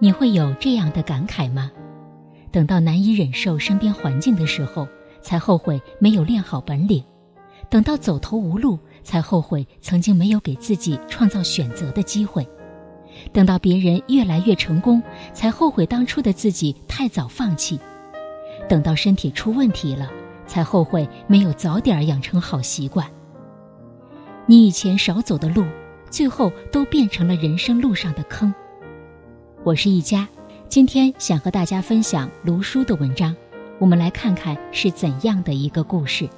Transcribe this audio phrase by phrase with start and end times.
[0.00, 1.70] 你会有这样的感慨吗？
[2.52, 4.86] 等到难以忍受身边环境的时候，
[5.20, 7.02] 才后悔没有练好本领；
[7.68, 12.44] 等到走投无路，才后悔曾经没有给自己创造选择的机会；
[13.32, 15.02] 等到别人越来越成功，
[15.32, 17.76] 才后悔当初的自己太早放弃；
[18.68, 20.08] 等到身体出问题了，
[20.46, 23.04] 才后悔没有早点养成好习惯。
[24.46, 25.66] 你以前少走的路，
[26.08, 28.54] 最后都变成了人生路上的坑。
[29.64, 30.26] 我是一佳，
[30.68, 33.34] 今天想和大家分享卢叔的文章，
[33.80, 36.28] 我们来看看是怎样的一个故事。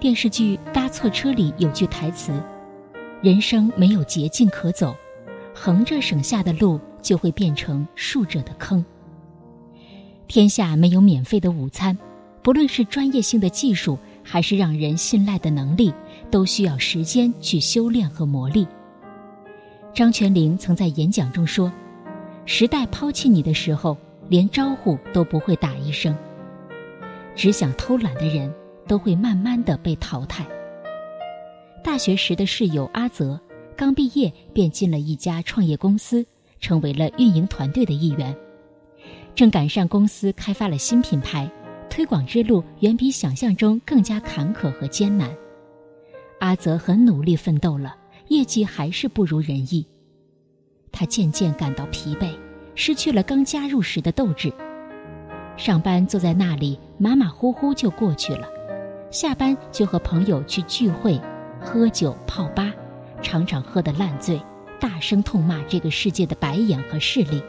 [0.00, 2.32] 电视剧《搭错车》里有句台词
[3.22, 4.94] ：“人生没有捷径可走，
[5.54, 8.84] 横着省下的路就会变成竖着的坑。
[10.26, 11.96] 天下没有免费的午餐，
[12.42, 15.94] 不论是专业性的技术，还是让人信赖的能力，
[16.28, 18.66] 都需要时间去修炼和磨砺。”
[19.98, 21.72] 张泉灵曾在演讲中说
[22.46, 23.96] ：“时代抛弃你的时候，
[24.28, 26.16] 连招呼都不会打一声。
[27.34, 28.48] 只想偷懒的人，
[28.86, 30.46] 都会慢慢的被淘汰。”
[31.82, 33.40] 大学时的室友阿泽，
[33.74, 36.24] 刚毕业便进了一家创业公司，
[36.60, 38.32] 成为了运营团队的一员。
[39.34, 41.50] 正赶上公司开发了新品牌，
[41.90, 45.28] 推广之路远比想象中更加坎坷和艰难。
[46.38, 47.96] 阿泽很努力奋斗了。
[48.28, 49.86] 业绩还是不如人意，
[50.92, 52.30] 他渐渐感到疲惫，
[52.74, 54.52] 失去了刚加入时的斗志。
[55.56, 58.48] 上班坐在那里马马虎虎就过去了，
[59.10, 61.20] 下班就和朋友去聚会、
[61.60, 62.72] 喝酒、泡吧，
[63.22, 64.40] 常常喝得烂醉，
[64.78, 67.42] 大声痛骂这个世界的白眼和势力。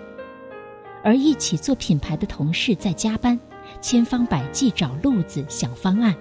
[1.03, 3.39] 而一起做品牌的同事在加班，
[3.79, 6.15] 千方百计找路子想方案。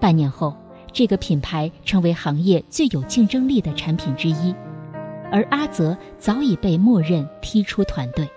[0.00, 0.56] 半年后。
[0.92, 4.54] 这个品牌成为行业最有竞争力的产品之一，
[5.30, 8.28] 而阿泽早已被默认踢出团队。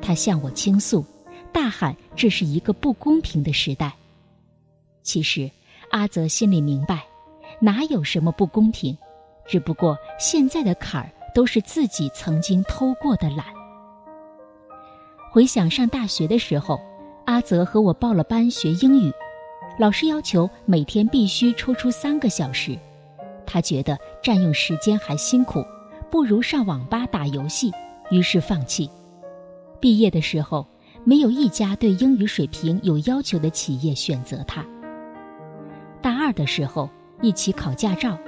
[0.00, 1.04] 他向我倾诉，
[1.52, 3.92] 大喊：“这是一个不公平的时代。”
[5.02, 5.50] 其实，
[5.90, 7.04] 阿泽心里明白，
[7.60, 8.96] 哪有什么不公平，
[9.46, 13.46] 只不过现在的坎儿都是自己曾经偷过的懒。
[15.30, 16.80] 回想上大学的时候，
[17.26, 19.12] 阿泽和我报了班学英语。
[19.78, 22.78] 老师要求每天必须抽出三个小时，
[23.46, 25.64] 他觉得占用时间还辛苦，
[26.10, 27.70] 不如上网吧打游戏，
[28.10, 28.90] 于是放弃。
[29.80, 30.66] 毕业的时候，
[31.04, 34.64] 没有一家对英语水平有要求的企业选择他。
[36.02, 36.88] 大二的时候，
[37.20, 38.18] 一起考驾照，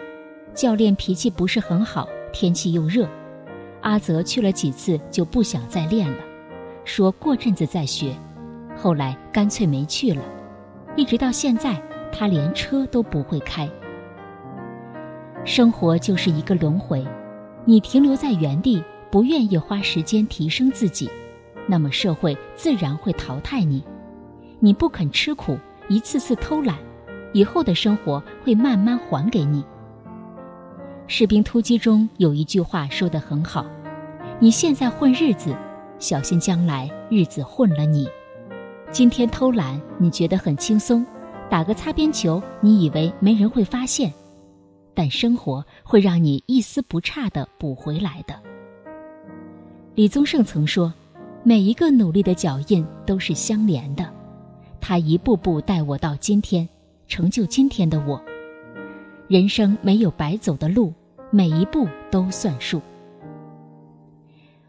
[0.54, 3.08] 教练脾气不是很好，天气又热，
[3.82, 6.18] 阿泽去了几次就不想再练了，
[6.84, 8.14] 说过阵子再学，
[8.76, 10.22] 后来干脆没去了。
[10.96, 11.80] 一直到现在，
[12.12, 13.68] 他连车都不会开。
[15.48, 17.02] 生活就是一个轮回，
[17.64, 21.08] 你停留在原地，不愿意花时间提升自己，
[21.66, 23.82] 那么社会自然会淘汰你。
[24.60, 26.76] 你不肯吃苦，一次次偷懒，
[27.32, 29.62] 以后的生活会慢慢还给你。
[31.06, 33.64] 《士兵突击》中有一句话说得很好
[34.38, 35.56] ：“你现在混日子，
[35.98, 38.06] 小心将来日子混了你。”
[38.92, 41.06] 今天偷懒，你觉得很轻松，
[41.48, 44.12] 打个擦边球，你以为没人会发现，
[44.98, 48.34] 但生活会让你一丝不差的补回来的。
[49.94, 50.92] 李宗盛曾说
[51.44, 54.12] ：“每一个努力的脚印都是相连的，
[54.80, 56.68] 他一步步带我到今天，
[57.06, 58.20] 成就今天的我。
[59.28, 60.92] 人生没有白走的路，
[61.30, 62.82] 每一步都算数。”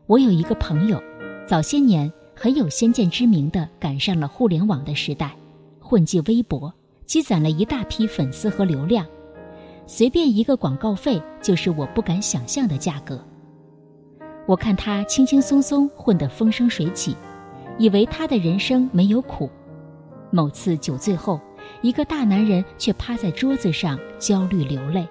[0.06, 1.02] 我有一个朋友，
[1.48, 2.12] 早些年。
[2.36, 5.36] 很有先见之明的赶上了互联网的时代，
[5.80, 6.72] 混迹微博，
[7.06, 9.06] 积攒了一大批粉丝和流量，
[9.92, 13.20] 随便一个广告费就是我不敢想象的价格。
[14.46, 17.18] 我看他轻轻松松混得风生水起，
[17.80, 19.50] 以为他的人生没有苦。
[20.30, 21.42] 某次酒醉后，
[21.82, 25.08] 一个大男人却趴在桌子上焦虑流泪。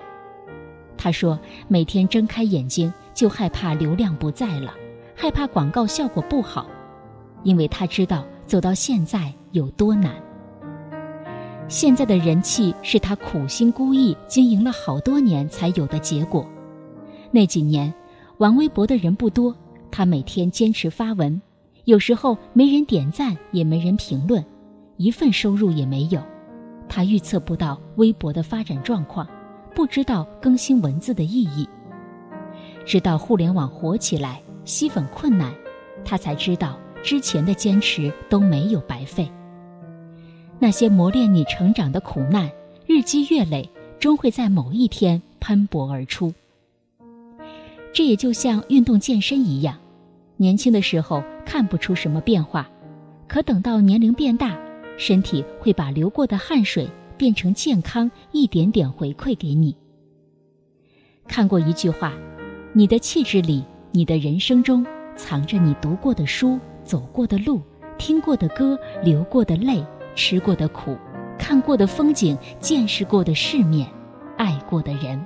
[0.97, 1.37] 他说
[1.67, 4.73] ：“每天睁开眼睛就害怕流量不在了，
[5.13, 6.71] 害怕广告效果不好。”
[7.43, 10.15] 因为他知道走到现在有多难。
[11.69, 16.47] 现在的人气是他苦心孤诣经营了好多年才有的结果。
[17.31, 17.93] 那几年，
[18.39, 19.55] 玩微博的人不多，
[19.91, 21.41] 他每天坚持发文，
[21.85, 24.43] 有时候没人点赞，也没人评论，
[24.97, 26.23] 一份收入也没有。
[26.89, 29.29] 他预测不到微博的发展状况，
[29.75, 31.69] 不知道更新文字的意义。
[32.87, 35.53] 直到互联网火起来，吸粉困难，
[36.05, 36.79] 他才知道。
[37.01, 39.31] 之前的坚持都没有白费。
[40.61, 42.51] 那些磨练你成长的苦难，
[42.87, 43.69] 日积月累，
[44.01, 46.33] 终会在某一天喷薄而出。
[47.93, 49.79] 这也就像运动健身一样，
[50.37, 52.69] 年轻的时候看不出什么变化，
[53.27, 54.59] 可等到年龄变大，
[54.97, 59.77] 身体会把流过的汗水变成健康，一点点回馈给你。
[61.27, 62.13] 看过一句话
[62.73, 63.63] ：“你的气质里，
[63.93, 64.85] 你的人生中，
[65.15, 67.61] 藏着你读过的书、走过的路、
[67.97, 69.85] 听过的歌、流过的泪、
[70.19, 70.99] 吃过的苦、
[71.39, 73.89] 看过的风景、见识过的世面、
[74.37, 75.25] 爱过的人。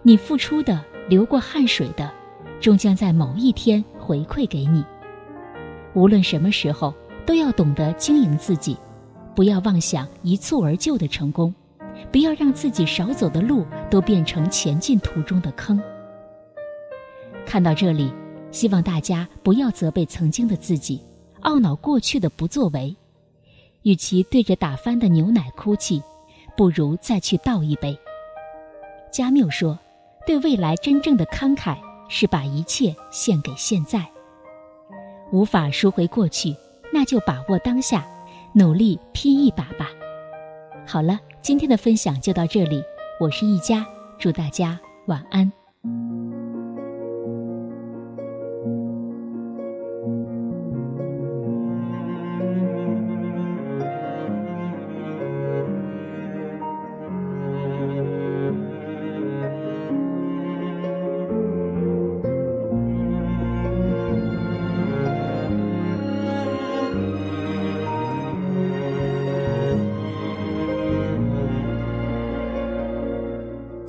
[0.00, 2.08] 你付出的、流过汗水的，
[2.60, 4.84] 终将在某一天回馈给你。
[5.92, 6.94] 无论什么时候，
[7.26, 8.76] 都要懂得经营自己，
[9.34, 11.52] 不要妄想一蹴而就的成功。”
[12.12, 15.82] 不要让自己少走的路都变成前进途中的坑。
[17.44, 18.12] 看到这里，
[18.52, 21.02] 希望大家不要责备曾经的自己，
[21.42, 22.96] 懊恼过去的不作为。
[23.82, 26.02] 与其对着打翻的牛奶哭泣，
[26.56, 27.98] 不如再去倒一杯。
[29.10, 29.78] 加缪说
[30.26, 31.76] ：“对未来真正的慷慨，
[32.08, 34.06] 是把一切献给现在。
[35.32, 36.54] 无法赎回过去，
[36.92, 38.06] 那就把握当下，
[38.52, 39.90] 努力拼一把吧。”
[40.86, 41.18] 好了。
[41.40, 42.82] 今天的分享就到这里，
[43.18, 43.86] 我是一佳，
[44.18, 45.50] 祝大家晚安。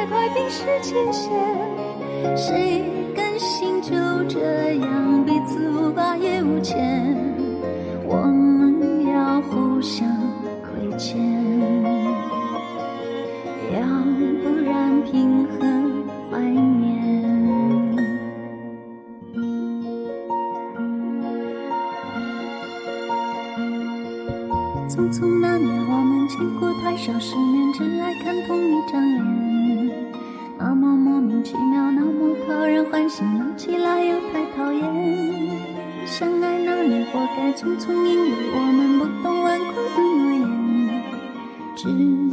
[0.00, 1.30] 别太快冰释前嫌。
[2.34, 2.82] 谁
[3.14, 3.90] 甘心就
[4.28, 7.14] 这样彼此无挂也无牵？
[8.06, 10.08] 我们要互相
[10.62, 11.20] 亏欠，
[13.74, 13.80] 要
[14.42, 15.66] 不然凭何
[16.30, 16.88] 怀念？
[24.88, 29.09] 匆匆那年，我们见过太少世面，只爱看同一张
[37.20, 40.40] 活该匆匆，因为我们不懂顽固的诺言，
[41.76, 41.82] 只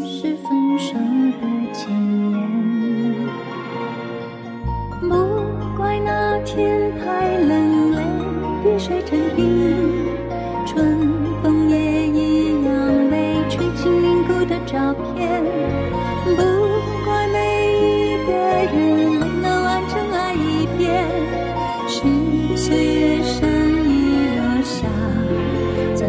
[0.08, 1.92] 是分手的前
[2.32, 2.34] 言。
[5.02, 5.12] 不
[5.76, 8.00] 怪那天太冷，泪
[8.64, 9.44] 滴水成冰，
[10.66, 10.98] 春
[11.44, 12.72] 风也一样
[13.10, 14.56] 没吹进凝固的。
[14.66, 15.44] 照片，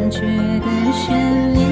[0.08, 0.26] 残缺
[0.60, 1.67] 的悬念。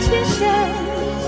[0.00, 1.23] 快冰